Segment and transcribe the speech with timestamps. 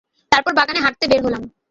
[0.31, 1.43] তারপর বাগানে হাঁটতে বের হলাম।